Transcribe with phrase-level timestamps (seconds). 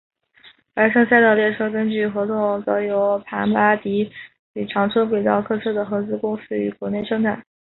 [0.73, 4.11] 而剩下的列车根据合同则由庞巴迪
[4.53, 7.45] 与长春轨道客车的合资公司于国内生产。